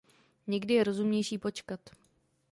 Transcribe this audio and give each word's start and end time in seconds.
Někdy 0.47 0.73
je 0.73 0.83
rozumnější 0.83 1.37
počkat. 1.37 1.79